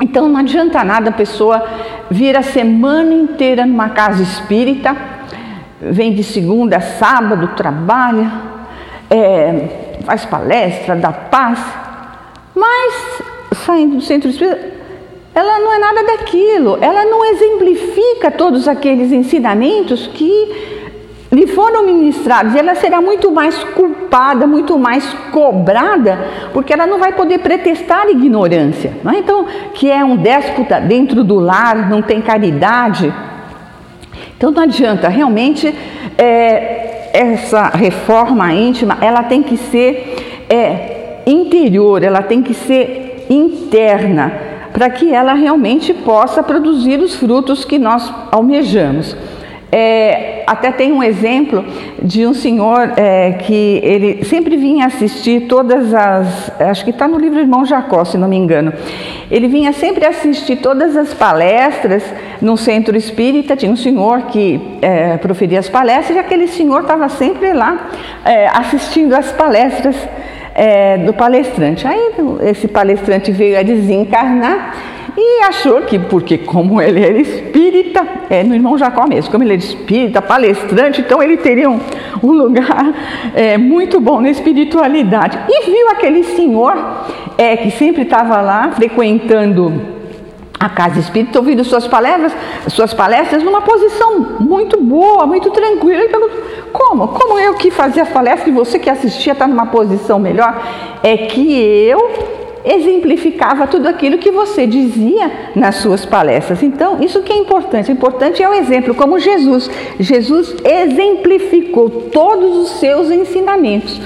Então 0.00 0.28
não 0.28 0.38
adianta 0.38 0.84
nada 0.84 1.10
a 1.10 1.12
pessoa 1.12 1.64
vir 2.10 2.36
a 2.36 2.42
semana 2.42 3.14
inteira 3.14 3.64
numa 3.64 3.88
casa 3.90 4.22
espírita, 4.22 4.94
vem 5.80 6.14
de 6.14 6.22
segunda 6.22 6.76
a 6.76 6.80
sábado, 6.80 7.48
trabalha, 7.56 8.30
é, 9.10 9.96
faz 10.04 10.24
palestra, 10.26 10.94
dá 10.96 11.12
paz, 11.12 11.58
mas 12.54 13.22
saindo 13.64 13.96
do 13.96 14.02
centro 14.02 14.28
espírita, 14.28 14.76
ela 15.34 15.58
não 15.58 15.72
é 15.72 15.78
nada 15.78 16.04
daquilo, 16.04 16.78
ela 16.80 17.04
não 17.04 17.24
exemplifica 17.24 18.30
todos 18.30 18.68
aqueles 18.68 19.12
ensinamentos 19.12 20.06
que 20.06 20.85
lhe 21.36 21.46
foram 21.46 21.84
ministrados, 21.84 22.54
ela 22.54 22.74
será 22.74 22.98
muito 22.98 23.30
mais 23.30 23.62
culpada, 23.62 24.46
muito 24.46 24.78
mais 24.78 25.04
cobrada, 25.30 26.18
porque 26.54 26.72
ela 26.72 26.86
não 26.86 26.98
vai 26.98 27.12
poder 27.12 27.40
pretestar 27.40 28.08
ignorância. 28.08 28.94
Não 29.04 29.12
é? 29.12 29.18
Então, 29.18 29.44
que 29.74 29.90
é 29.90 30.02
um 30.02 30.16
déspota 30.16 30.80
dentro 30.80 31.22
do 31.22 31.38
lar, 31.38 31.90
não 31.90 32.00
tem 32.00 32.22
caridade. 32.22 33.12
Então 34.34 34.50
não 34.50 34.62
adianta, 34.62 35.08
realmente 35.08 35.74
é, 36.16 37.10
essa 37.12 37.64
reforma 37.68 38.50
íntima, 38.54 38.96
ela 39.02 39.22
tem 39.22 39.42
que 39.42 39.58
ser 39.58 40.46
é, 40.48 41.20
interior, 41.26 42.02
ela 42.02 42.22
tem 42.22 42.40
que 42.42 42.54
ser 42.54 43.26
interna, 43.28 44.32
para 44.72 44.88
que 44.88 45.12
ela 45.12 45.34
realmente 45.34 45.92
possa 45.92 46.42
produzir 46.42 46.98
os 46.98 47.14
frutos 47.14 47.62
que 47.62 47.78
nós 47.78 48.10
almejamos. 48.32 49.14
É, 49.70 50.44
até 50.46 50.70
tem 50.70 50.92
um 50.92 51.02
exemplo 51.02 51.64
de 52.00 52.24
um 52.24 52.32
senhor 52.32 52.92
é, 52.96 53.32
que 53.32 53.80
ele 53.82 54.24
sempre 54.24 54.56
vinha 54.56 54.86
assistir 54.86 55.48
todas 55.48 55.92
as. 55.92 56.52
Acho 56.60 56.84
que 56.84 56.90
está 56.90 57.08
no 57.08 57.18
livro 57.18 57.40
Irmão 57.40 57.66
Jacó, 57.66 58.04
se 58.04 58.16
não 58.16 58.28
me 58.28 58.36
engano. 58.36 58.72
Ele 59.28 59.48
vinha 59.48 59.72
sempre 59.72 60.06
assistir 60.06 60.56
todas 60.56 60.96
as 60.96 61.12
palestras 61.12 62.04
no 62.40 62.56
centro 62.56 62.96
espírita. 62.96 63.56
Tinha 63.56 63.72
um 63.72 63.76
senhor 63.76 64.22
que 64.22 64.60
é, 64.80 65.16
proferia 65.16 65.58
as 65.58 65.68
palestras 65.68 66.16
e 66.16 66.20
aquele 66.20 66.46
senhor 66.46 66.82
estava 66.82 67.08
sempre 67.08 67.52
lá 67.52 67.90
é, 68.24 68.46
assistindo 68.48 69.14
as 69.14 69.32
palestras 69.32 69.96
é, 70.54 70.96
do 70.98 71.12
palestrante. 71.12 71.86
Aí 71.86 72.12
esse 72.42 72.68
palestrante 72.68 73.32
veio 73.32 73.58
a 73.58 73.62
desencarnar 73.62 74.95
e 75.16 75.42
achou 75.44 75.80
que, 75.82 75.98
porque 75.98 76.36
como 76.36 76.80
ele 76.80 77.02
era 77.02 77.18
espírita, 77.18 78.06
é 78.28 78.42
no 78.42 78.54
irmão 78.54 78.76
Jacó 78.76 79.06
mesmo, 79.06 79.30
como 79.30 79.42
ele 79.42 79.54
era 79.54 79.62
espírita, 79.62 80.20
palestrante, 80.20 81.00
então 81.00 81.22
ele 81.22 81.38
teria 81.38 81.70
um, 81.70 81.80
um 82.22 82.32
lugar 82.32 82.92
é, 83.34 83.56
muito 83.56 83.98
bom 83.98 84.20
na 84.20 84.28
espiritualidade. 84.28 85.38
E 85.48 85.64
viu 85.64 85.88
aquele 85.88 86.22
senhor 86.22 86.76
é, 87.38 87.56
que 87.56 87.70
sempre 87.70 88.02
estava 88.02 88.40
lá 88.42 88.70
frequentando 88.72 89.96
a 90.58 90.68
casa 90.68 91.00
espírita, 91.00 91.38
ouvindo 91.38 91.64
suas 91.64 91.86
palestras, 91.86 92.34
suas 92.68 92.92
palestras 92.92 93.42
numa 93.42 93.62
posição 93.62 94.38
muito 94.40 94.80
boa, 94.80 95.26
muito 95.26 95.50
tranquila. 95.50 96.00
Ele 96.00 96.08
perguntou, 96.08 96.42
como? 96.72 97.08
Como 97.08 97.38
eu 97.38 97.54
que 97.54 97.70
fazia 97.70 98.02
as 98.02 98.08
palestras 98.08 98.48
e 98.48 98.50
você 98.50 98.78
que 98.78 98.90
assistia 98.90 99.32
está 99.32 99.46
numa 99.46 99.66
posição 99.66 100.18
melhor? 100.18 100.62
É 101.02 101.16
que 101.16 101.58
eu 101.58 102.45
exemplificava 102.66 103.66
tudo 103.66 103.88
aquilo 103.88 104.18
que 104.18 104.30
você 104.30 104.66
dizia 104.66 105.30
nas 105.54 105.76
suas 105.76 106.04
palestras. 106.04 106.62
Então, 106.62 107.00
isso 107.00 107.22
que 107.22 107.32
é 107.32 107.36
importante. 107.36 107.90
O 107.90 107.92
importante 107.92 108.42
é 108.42 108.48
o 108.48 108.54
exemplo, 108.54 108.94
como 108.94 109.20
Jesus. 109.20 109.70
Jesus 110.00 110.56
exemplificou 110.64 111.88
todos 112.12 112.56
os 112.56 112.80
seus 112.80 113.10
ensinamentos. 113.10 114.00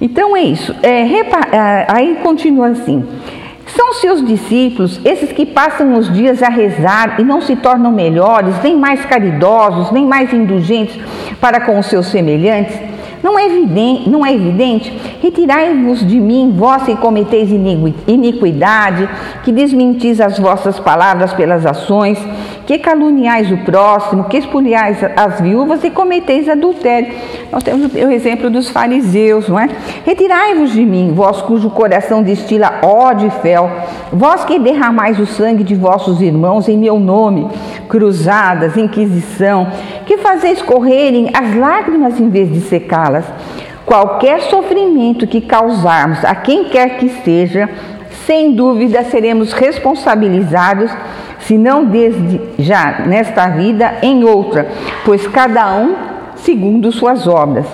Então 0.00 0.36
é 0.36 0.42
isso. 0.42 0.74
É, 0.82 1.02
é 1.02 1.86
aí 1.88 2.18
continua 2.22 2.68
assim. 2.68 3.04
São 3.76 3.92
seus 3.94 4.26
discípulos, 4.26 4.98
esses 5.04 5.30
que 5.30 5.44
passam 5.44 5.94
os 5.98 6.12
dias 6.12 6.42
a 6.42 6.48
rezar 6.48 7.20
e 7.20 7.22
não 7.22 7.40
se 7.40 7.54
tornam 7.54 7.92
melhores, 7.92 8.54
nem 8.62 8.74
mais 8.74 9.04
caridosos, 9.04 9.92
nem 9.92 10.06
mais 10.06 10.32
indulgentes 10.32 10.98
para 11.40 11.60
com 11.60 11.78
os 11.78 11.86
seus 11.86 12.06
semelhantes? 12.06 12.76
Não 13.22 13.38
é 13.38 13.46
evidente, 13.46 14.08
não 14.08 14.24
é 14.24 14.34
evidente? 14.34 14.92
Retirai-vos 15.20 16.06
de 16.06 16.20
mim, 16.20 16.54
vós 16.56 16.84
que 16.84 16.96
cometeis 16.96 17.50
iniquidade, 18.06 19.08
que 19.42 19.52
desmentis 19.52 20.20
as 20.20 20.38
vossas 20.38 20.78
palavras 20.78 21.32
pelas 21.32 21.66
ações, 21.66 22.18
que 22.66 22.78
caluniais 22.78 23.50
o 23.50 23.56
próximo, 23.58 24.24
que 24.24 24.36
expoliais 24.36 24.98
as 25.16 25.40
viúvas 25.40 25.82
e 25.82 25.90
cometeis 25.90 26.48
adultério. 26.48 27.14
Nós 27.50 27.62
temos 27.62 27.92
o 27.92 28.10
exemplo 28.10 28.50
dos 28.50 28.68
fariseus, 28.68 29.48
não 29.48 29.58
é? 29.58 29.68
Retirai-vos 30.04 30.72
de 30.72 30.84
mim, 30.84 31.12
vós 31.14 31.40
cujo 31.40 31.70
coração 31.70 32.22
destila 32.22 32.80
ódio 32.82 33.28
e 33.28 33.42
fel, 33.42 33.70
vós 34.12 34.44
que 34.44 34.58
derramais 34.58 35.18
o 35.18 35.26
sangue 35.26 35.64
de 35.64 35.74
vossos 35.74 36.20
irmãos 36.20 36.68
em 36.68 36.76
meu 36.76 37.00
nome, 37.00 37.48
cruzadas, 37.88 38.76
inquisição, 38.76 39.66
que 40.08 40.16
fazeis 40.16 40.62
correrem 40.62 41.28
as 41.34 41.54
lágrimas 41.54 42.18
em 42.18 42.30
vez 42.30 42.50
de 42.50 42.62
secá-las? 42.62 43.26
Qualquer 43.84 44.40
sofrimento 44.40 45.26
que 45.26 45.42
causarmos 45.42 46.24
a 46.24 46.34
quem 46.34 46.64
quer 46.64 46.96
que 46.96 47.10
seja, 47.22 47.68
sem 48.24 48.54
dúvida 48.54 49.04
seremos 49.04 49.52
responsabilizados, 49.52 50.90
se 51.40 51.58
não 51.58 51.84
desde 51.84 52.40
já 52.58 53.00
nesta 53.06 53.48
vida, 53.48 53.98
em 54.00 54.24
outra, 54.24 54.66
pois 55.04 55.26
cada 55.26 55.74
um 55.74 55.94
segundo 56.36 56.90
suas 56.90 57.26
obras. 57.26 57.66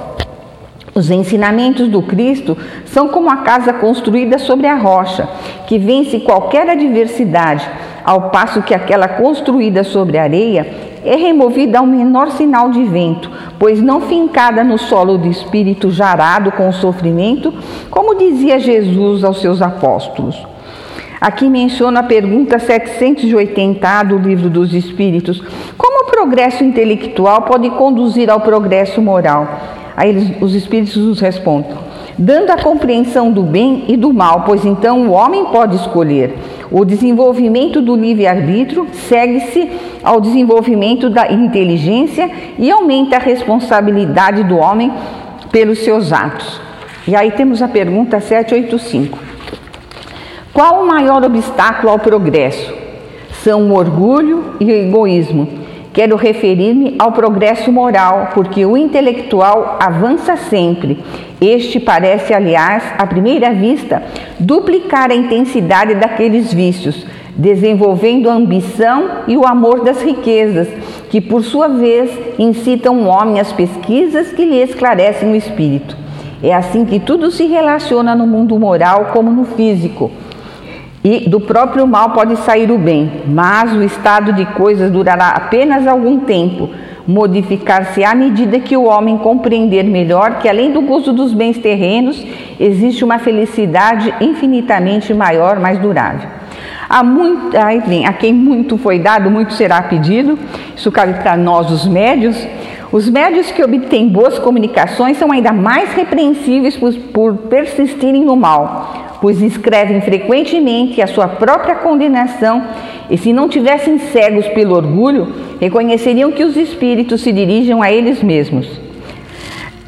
Os 0.92 1.10
ensinamentos 1.12 1.88
do 1.88 2.02
Cristo 2.02 2.58
são 2.86 3.08
como 3.08 3.30
a 3.30 3.38
casa 3.38 3.72
construída 3.72 4.38
sobre 4.38 4.66
a 4.66 4.74
rocha, 4.74 5.28
que 5.68 5.78
vence 5.78 6.18
qualquer 6.18 6.68
adversidade, 6.68 7.68
ao 8.04 8.30
passo 8.30 8.62
que 8.62 8.74
aquela 8.74 9.08
construída 9.08 9.82
sobre 9.82 10.18
areia 10.18 10.66
é 11.04 11.16
removida 11.16 11.78
ao 11.78 11.86
menor 11.86 12.30
sinal 12.30 12.70
de 12.70 12.84
vento, 12.84 13.30
pois 13.58 13.80
não 13.80 14.00
fincada 14.02 14.62
no 14.62 14.78
solo 14.78 15.18
do 15.18 15.28
espírito 15.28 15.90
jarado 15.90 16.52
com 16.52 16.68
o 16.68 16.72
sofrimento, 16.72 17.52
como 17.90 18.14
dizia 18.14 18.58
Jesus 18.58 19.24
aos 19.24 19.40
seus 19.40 19.62
apóstolos. 19.62 20.36
Aqui 21.20 21.48
menciono 21.48 21.98
a 21.98 22.02
pergunta 22.02 22.58
780 22.58 24.02
do 24.02 24.18
Livro 24.18 24.50
dos 24.50 24.74
Espíritos: 24.74 25.42
como 25.78 26.04
o 26.04 26.10
progresso 26.10 26.62
intelectual 26.62 27.42
pode 27.42 27.70
conduzir 27.70 28.28
ao 28.28 28.40
progresso 28.40 29.00
moral? 29.00 29.48
Aí 29.96 30.36
os 30.40 30.54
espíritos 30.54 30.96
nos 30.96 31.20
respondem: 31.20 31.70
dando 32.18 32.50
a 32.50 32.56
compreensão 32.56 33.32
do 33.32 33.42
bem 33.42 33.84
e 33.88 33.96
do 33.96 34.12
mal, 34.12 34.42
pois 34.46 34.64
então 34.64 35.06
o 35.06 35.10
homem 35.10 35.46
pode 35.46 35.76
escolher. 35.76 36.34
O 36.70 36.84
desenvolvimento 36.84 37.80
do 37.80 37.96
livre-arbítrio 37.96 38.86
segue-se 38.92 39.70
ao 40.02 40.20
desenvolvimento 40.20 41.10
da 41.10 41.30
inteligência 41.30 42.30
e 42.58 42.70
aumenta 42.70 43.16
a 43.16 43.20
responsabilidade 43.20 44.44
do 44.44 44.56
homem 44.56 44.92
pelos 45.50 45.80
seus 45.80 46.12
atos. 46.12 46.60
E 47.06 47.14
aí 47.14 47.30
temos 47.32 47.60
a 47.60 47.68
pergunta 47.68 48.20
785. 48.20 49.18
Qual 50.52 50.82
o 50.82 50.86
maior 50.86 51.22
obstáculo 51.24 51.90
ao 51.90 51.98
progresso? 51.98 52.72
São 53.42 53.70
o 53.70 53.74
orgulho 53.74 54.54
e 54.60 54.64
o 54.66 54.70
egoísmo 54.70 55.63
Quero 55.94 56.16
referir-me 56.16 56.96
ao 56.98 57.12
progresso 57.12 57.70
moral, 57.70 58.30
porque 58.34 58.66
o 58.66 58.76
intelectual 58.76 59.78
avança 59.78 60.36
sempre. 60.36 60.98
Este 61.40 61.78
parece, 61.78 62.34
aliás, 62.34 62.82
à 62.98 63.06
primeira 63.06 63.52
vista, 63.52 64.02
duplicar 64.40 65.12
a 65.12 65.14
intensidade 65.14 65.94
daqueles 65.94 66.52
vícios, 66.52 67.06
desenvolvendo 67.36 68.28
a 68.28 68.34
ambição 68.34 69.08
e 69.28 69.36
o 69.36 69.46
amor 69.46 69.84
das 69.84 70.02
riquezas, 70.02 70.66
que 71.10 71.20
por 71.20 71.44
sua 71.44 71.68
vez 71.68 72.10
incitam 72.40 73.02
o 73.02 73.06
homem 73.06 73.38
às 73.38 73.52
pesquisas 73.52 74.32
que 74.32 74.44
lhe 74.44 74.60
esclarecem 74.60 75.30
o 75.30 75.36
espírito. 75.36 75.96
É 76.42 76.52
assim 76.52 76.84
que 76.84 76.98
tudo 76.98 77.30
se 77.30 77.46
relaciona 77.46 78.16
no 78.16 78.26
mundo 78.26 78.58
moral 78.58 79.10
como 79.12 79.30
no 79.30 79.44
físico. 79.44 80.10
E 81.06 81.28
do 81.28 81.38
próprio 81.38 81.86
mal 81.86 82.12
pode 82.12 82.34
sair 82.36 82.70
o 82.70 82.78
bem, 82.78 83.24
mas 83.26 83.70
o 83.74 83.82
estado 83.82 84.32
de 84.32 84.46
coisas 84.46 84.90
durará 84.90 85.32
apenas 85.32 85.86
algum 85.86 86.20
tempo, 86.20 86.70
modificar-se 87.06 88.02
à 88.02 88.14
medida 88.14 88.58
que 88.58 88.74
o 88.74 88.84
homem 88.84 89.18
compreender 89.18 89.84
melhor 89.84 90.38
que, 90.38 90.48
além 90.48 90.72
do 90.72 90.80
gozo 90.80 91.12
dos 91.12 91.34
bens 91.34 91.58
terrenos, 91.58 92.24
existe 92.58 93.04
uma 93.04 93.18
felicidade 93.18 94.14
infinitamente 94.18 95.12
maior, 95.12 95.60
mais 95.60 95.78
durável. 95.78 96.26
A, 96.88 97.04
muito, 97.04 97.54
a 97.54 98.12
quem 98.14 98.32
muito 98.32 98.78
foi 98.78 98.98
dado, 98.98 99.30
muito 99.30 99.52
será 99.52 99.82
pedido. 99.82 100.38
Isso 100.74 100.90
cabe 100.90 101.20
para 101.22 101.36
nós, 101.36 101.70
os 101.70 101.86
médios. 101.86 102.48
Os 102.90 103.10
médios 103.10 103.50
que 103.50 103.62
obtêm 103.62 104.08
boas 104.08 104.38
comunicações 104.38 105.18
são 105.18 105.30
ainda 105.30 105.52
mais 105.52 105.92
repreensíveis 105.92 106.78
por, 106.78 106.94
por 106.94 107.36
persistirem 107.48 108.24
no 108.24 108.36
mal 108.36 109.04
pois 109.24 109.40
escrevem 109.40 110.02
frequentemente 110.02 111.00
a 111.00 111.06
sua 111.06 111.26
própria 111.26 111.76
condenação, 111.76 112.62
e 113.08 113.16
se 113.16 113.32
não 113.32 113.48
tivessem 113.48 113.98
cegos 113.98 114.46
pelo 114.48 114.76
orgulho, 114.76 115.32
reconheceriam 115.58 116.30
que 116.30 116.44
os 116.44 116.58
espíritos 116.58 117.22
se 117.22 117.32
dirigem 117.32 117.82
a 117.82 117.90
eles 117.90 118.22
mesmos. 118.22 118.68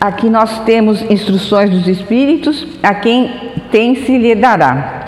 Aqui 0.01 0.31
nós 0.31 0.61
temos 0.61 1.03
instruções 1.11 1.69
dos 1.69 1.87
espíritos, 1.87 2.67
a 2.83 2.95
quem 2.95 3.31
tem 3.71 3.97
se 3.97 4.17
lhe 4.17 4.35
dará. 4.35 5.05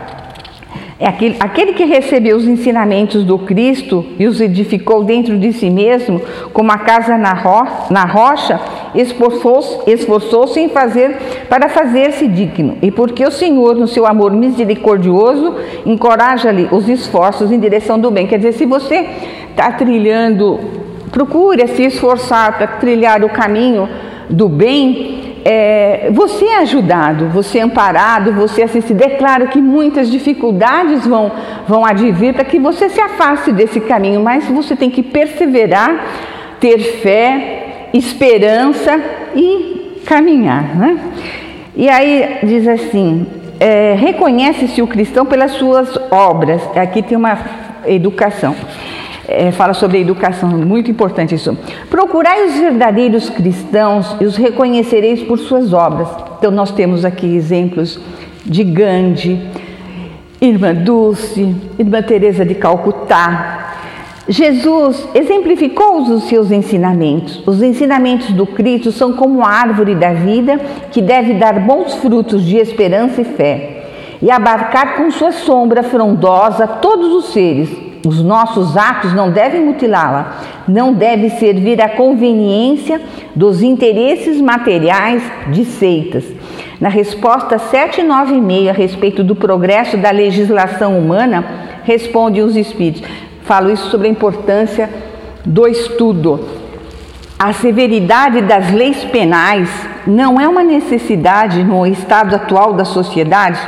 É 1.01 1.07
aquele, 1.07 1.37
aquele 1.41 1.73
que 1.73 1.87
recebeu 1.87 2.37
os 2.37 2.45
ensinamentos 2.45 3.25
do 3.25 3.39
Cristo 3.39 4.05
e 4.19 4.27
os 4.27 4.43
edificou 4.43 5.05
dentro 5.05 5.39
de 5.39 5.55
si 5.55 5.71
mesmo, 5.71 6.21
como 6.53 6.71
a 6.71 6.77
casa 6.77 7.17
na, 7.17 7.33
ro, 7.33 7.67
na 7.89 8.05
rocha, 8.05 8.61
esforçou-se 8.95 9.91
esforçou 9.91 10.47
em 10.57 10.69
fazer 10.69 11.17
para 11.49 11.69
fazer-se 11.69 12.27
digno. 12.27 12.77
E 12.83 12.91
porque 12.91 13.25
o 13.25 13.31
Senhor, 13.31 13.75
no 13.75 13.87
seu 13.87 14.07
amor 14.07 14.33
misericordioso, 14.33 15.55
encoraja-lhe 15.85 16.69
os 16.71 16.89
esforços 16.89 17.51
em 17.51 17.59
direção 17.59 17.99
do 17.99 18.11
bem. 18.11 18.27
Quer 18.27 18.39
dizer, 18.39 18.53
se 18.53 18.67
você 18.67 19.07
está 19.51 19.73
trilhando, 19.73 20.59
procure 21.11 21.67
se 21.69 21.85
esforçar 21.85 22.57
para 22.57 22.67
trilhar 22.67 23.25
o 23.25 23.29
caminho 23.29 23.89
do 24.31 24.49
bem, 24.49 25.19
é, 25.45 26.11
você 26.13 26.45
é 26.45 26.59
ajudado, 26.59 27.29
você 27.29 27.59
é 27.59 27.63
amparado, 27.63 28.33
você 28.33 28.63
assistido. 28.63 29.03
É 29.03 29.11
claro 29.11 29.49
que 29.49 29.61
muitas 29.61 30.11
dificuldades 30.11 31.07
vão, 31.07 31.33
vão 31.67 31.85
advir 31.85 32.35
para 32.35 32.45
que 32.45 32.59
você 32.59 32.89
se 32.89 33.01
afaste 33.01 33.53
desse 33.53 33.81
caminho, 33.81 34.21
mas 34.21 34.45
você 34.47 34.77
tem 34.77 34.91
que 34.91 35.03
perseverar, 35.03 36.05
ter 36.61 36.79
fé, 36.79 37.68
esperança 37.93 39.01
e 39.35 40.03
caminhar. 40.07 40.77
Né? 40.77 40.99
E 41.77 41.89
aí 41.89 42.39
diz 42.43 42.67
assim: 42.67 43.27
é, 43.59 43.95
reconhece-se 43.95 44.81
o 44.83 44.87
cristão 44.87 45.27
pelas 45.27 45.53
suas 45.53 45.97
obras. 46.11 46.63
Aqui 46.77 47.03
tem 47.03 47.17
uma 47.17 47.39
educação 47.87 48.55
é, 49.29 49.53
fala 49.53 49.75
sobre 49.75 49.99
a 49.99 50.01
educação, 50.01 50.49
muito 50.49 50.91
importante 50.91 51.35
isso. 51.35 51.57
Procurai 51.91 52.47
os 52.47 52.55
verdadeiros 52.55 53.29
cristãos 53.29 54.17
e 54.19 54.25
os 54.25 54.37
reconhecereis 54.37 55.23
por 55.23 55.39
suas 55.39 55.75
obras. 55.75 56.09
Então, 56.39 56.51
nós 56.51 56.73
temos 56.73 57.05
aqui 57.05 57.27
exemplos 57.37 58.01
de 58.45 58.65
Gandhi, 58.65 59.39
Irmã 60.41 60.75
Dulce, 60.75 61.55
Irmã 61.79 62.01
Teresa 62.01 62.43
de 62.43 62.55
Calcutá. 62.55 63.68
Jesus 64.29 65.09
exemplificou 65.15 66.03
os 66.03 66.25
seus 66.25 66.51
ensinamentos. 66.51 67.43
Os 67.47 67.63
ensinamentos 67.63 68.31
do 68.33 68.47
Cristo 68.47 68.93
são 68.93 69.15
como 69.15 69.43
a 69.43 69.49
árvore 69.49 69.95
da 69.95 70.13
vida 70.13 70.61
que 70.93 71.01
deve 71.01 71.35
dar 71.35 71.61
bons 71.61 71.95
frutos 71.95 72.45
de 72.45 72.59
esperança 72.59 73.23
e 73.23 73.25
fé 73.25 73.75
e 74.21 74.31
abarcar 74.31 74.97
com 74.97 75.11
sua 75.11 75.33
sombra 75.33 75.83
frondosa 75.83 76.67
todos 76.67 77.13
os 77.13 77.33
seres, 77.33 77.71
os 78.07 78.23
nossos 78.23 78.77
atos 78.77 79.15
não 79.15 79.31
devem 79.31 79.65
mutilá-la, 79.65 80.39
não 80.67 80.93
deve 80.93 81.31
servir 81.31 81.81
à 81.81 81.89
conveniência 81.89 83.01
dos 83.35 83.63
interesses 83.63 84.41
materiais 84.41 85.23
de 85.51 85.65
seitas. 85.65 86.25
Na 86.81 86.89
resposta 86.89 87.59
796 87.59 88.69
a 88.69 88.73
respeito 88.73 89.25
do 89.25 89.35
progresso 89.35 89.97
da 89.97 90.11
legislação 90.11 90.99
humana, 90.99 91.45
responde 91.85 92.41
os 92.41 92.57
espíritos. 92.57 93.28
Falo 93.49 93.73
isso 93.73 93.91
sobre 93.91 94.07
a 94.07 94.11
importância 94.11 94.89
do 95.45 95.67
estudo. 95.67 96.47
A 97.37 97.53
severidade 97.53 98.43
das 98.43 98.71
leis 98.71 99.03
penais 99.05 99.69
não 100.07 100.41
é 100.41 100.47
uma 100.47 100.63
necessidade 100.63 101.65
no 101.65 101.85
estado 101.85 102.37
atual 102.37 102.75
da 102.75 102.85
sociedade 102.85 103.59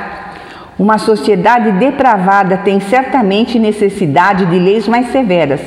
uma 0.81 0.97
sociedade 0.97 1.73
depravada 1.73 2.57
tem 2.57 2.81
certamente 2.81 3.59
necessidade 3.59 4.47
de 4.47 4.59
leis 4.59 4.88
mais 4.88 5.09
severas. 5.09 5.61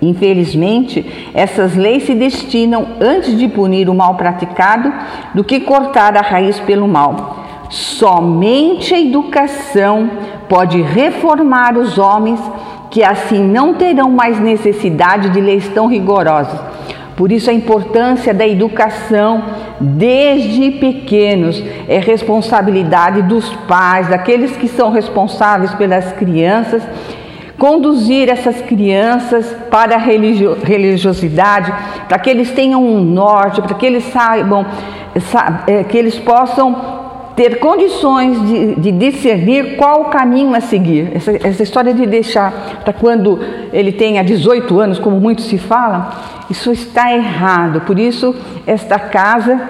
Infelizmente, 0.00 1.28
essas 1.34 1.74
leis 1.74 2.04
se 2.04 2.14
destinam, 2.14 2.86
antes 3.00 3.36
de 3.36 3.48
punir 3.48 3.88
o 3.88 3.94
mal 3.94 4.14
praticado, 4.14 4.92
do 5.34 5.42
que 5.42 5.58
cortar 5.58 6.16
a 6.16 6.20
raiz 6.20 6.60
pelo 6.60 6.86
mal. 6.86 7.44
Somente 7.68 8.94
a 8.94 9.00
educação 9.00 10.08
pode 10.48 10.80
reformar 10.80 11.76
os 11.76 11.98
homens, 11.98 12.38
que 12.90 13.04
assim 13.04 13.42
não 13.42 13.74
terão 13.74 14.10
mais 14.10 14.38
necessidade 14.40 15.30
de 15.30 15.40
leis 15.40 15.68
tão 15.68 15.86
rigorosas. 15.86 16.58
Por 17.16 17.30
isso 17.30 17.50
a 17.50 17.52
importância 17.52 18.32
da 18.32 18.48
educação 18.48 19.44
desde 19.78 20.70
pequenos 20.72 21.62
é 21.86 21.98
responsabilidade 21.98 23.22
dos 23.22 23.48
pais, 23.68 24.08
daqueles 24.08 24.56
que 24.56 24.66
são 24.66 24.90
responsáveis 24.90 25.74
pelas 25.74 26.12
crianças, 26.12 26.82
conduzir 27.58 28.30
essas 28.30 28.62
crianças 28.62 29.54
para 29.70 29.96
a 29.96 29.98
religiosidade, 29.98 31.70
para 32.08 32.18
que 32.18 32.30
eles 32.30 32.50
tenham 32.52 32.82
um 32.82 33.02
norte, 33.02 33.60
para 33.60 33.74
que 33.74 33.84
eles 33.84 34.04
saibam, 34.04 34.64
é, 35.66 35.84
que 35.84 35.98
eles 35.98 36.18
possam 36.18 36.99
ter 37.36 37.58
condições 37.58 38.40
de, 38.46 38.74
de, 38.76 38.92
discernir 38.92 39.76
qual 39.76 40.02
o 40.02 40.04
caminho 40.06 40.54
a 40.54 40.60
seguir. 40.60 41.10
Essa, 41.14 41.32
essa 41.46 41.62
história 41.62 41.94
de 41.94 42.06
deixar 42.06 42.80
para 42.84 42.92
quando 42.92 43.38
ele 43.72 43.92
tenha 43.92 44.22
18 44.22 44.78
anos, 44.78 44.98
como 44.98 45.20
muito 45.20 45.42
se 45.42 45.56
fala, 45.56 46.44
isso 46.50 46.72
está 46.72 47.12
errado. 47.12 47.82
Por 47.82 47.98
isso, 47.98 48.34
esta 48.66 48.98
casa 48.98 49.60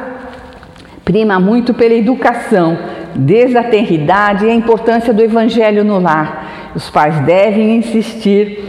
prima 1.04 1.40
muito 1.40 1.74
pela 1.74 1.94
educação, 1.94 2.78
desde 3.14 3.58
a 3.58 3.64
tenridade 3.64 4.46
e 4.46 4.50
a 4.50 4.54
importância 4.54 5.12
do 5.12 5.22
evangelho 5.22 5.84
no 5.84 5.98
lar. 5.98 6.70
Os 6.74 6.88
pais 6.88 7.18
devem 7.20 7.76
insistir, 7.76 8.64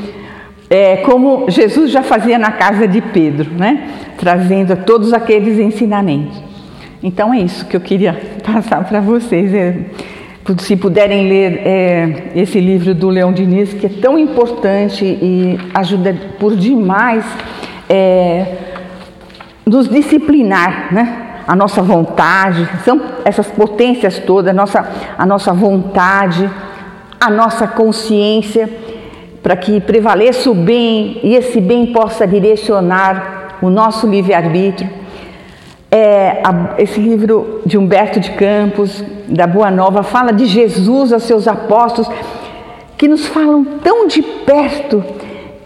é, 0.69 0.97
como 0.97 1.45
Jesus 1.49 1.91
já 1.91 2.01
fazia 2.01 2.39
na 2.39 2.51
casa 2.51 2.87
de 2.87 2.99
Pedro, 2.99 3.51
né? 3.51 3.89
trazendo 4.17 4.75
todos 4.77 5.13
aqueles 5.13 5.59
ensinamentos. 5.59 6.50
Então 7.03 7.33
é 7.33 7.39
isso 7.39 7.65
que 7.65 7.75
eu 7.75 7.81
queria 7.81 8.13
passar 8.45 8.83
para 8.83 9.01
vocês. 9.01 9.53
É, 9.53 9.75
se 10.59 10.75
puderem 10.75 11.27
ler 11.27 11.61
é, 11.65 12.31
esse 12.35 12.59
livro 12.59 12.93
do 12.93 13.09
Leão 13.09 13.31
Diniz, 13.31 13.73
que 13.73 13.85
é 13.85 13.89
tão 13.89 14.17
importante 14.17 15.05
e 15.05 15.57
ajuda 15.73 16.15
por 16.39 16.55
demais 16.55 17.25
é, 17.89 18.57
nos 19.65 19.87
disciplinar, 19.87 20.93
né? 20.93 21.27
A 21.47 21.55
nossa 21.55 21.81
vontade, 21.81 22.67
são 22.85 23.01
essas 23.25 23.47
potências 23.47 24.19
todas, 24.19 24.51
a 24.51 24.53
nossa, 24.53 24.87
a 25.17 25.25
nossa 25.25 25.51
vontade, 25.51 26.49
a 27.19 27.29
nossa 27.29 27.67
consciência, 27.67 28.69
para 29.41 29.55
que 29.55 29.81
prevaleça 29.81 30.49
o 30.51 30.53
bem 30.55 31.19
e 31.23 31.35
esse 31.35 31.59
bem 31.59 31.87
possa 31.87 32.27
direcionar 32.27 33.57
o 33.61 33.69
nosso 33.69 34.07
livre-arbítrio 34.07 35.00
é, 35.91 36.41
a, 36.41 36.75
esse 36.77 36.99
livro 36.99 37.61
de 37.65 37.77
Humberto 37.77 38.19
de 38.19 38.31
Campos, 38.31 39.03
da 39.27 39.45
Boa 39.45 39.69
Nova, 39.69 40.03
fala 40.03 40.31
de 40.31 40.45
Jesus 40.45 41.11
aos 41.11 41.23
seus 41.23 41.47
apóstolos, 41.47 42.09
que 42.97 43.07
nos 43.07 43.27
falam 43.27 43.65
tão 43.83 44.07
de 44.07 44.21
perto 44.21 45.03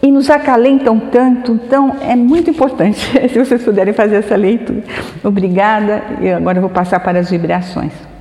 e 0.02 0.10
nos 0.10 0.30
acalentam 0.30 1.00
tanto. 1.00 1.52
Então, 1.52 1.98
é 2.02 2.16
muito 2.16 2.50
importante 2.50 3.00
se 3.30 3.38
vocês 3.38 3.64
puderem 3.64 3.94
fazer 3.94 4.16
essa 4.16 4.36
leitura. 4.36 4.84
Obrigada, 5.24 6.02
e 6.20 6.30
agora 6.32 6.58
eu 6.58 6.62
vou 6.62 6.72
passar 6.72 7.00
para 7.00 7.20
as 7.20 7.30
vibrações. 7.30 8.15